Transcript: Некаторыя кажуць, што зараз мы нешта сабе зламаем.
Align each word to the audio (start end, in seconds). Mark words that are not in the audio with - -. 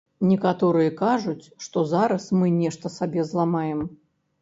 Некаторыя 0.29 0.91
кажуць, 1.01 1.51
што 1.67 1.85
зараз 1.93 2.29
мы 2.41 2.53
нешта 2.61 2.95
сабе 2.99 3.31
зламаем. 3.33 3.89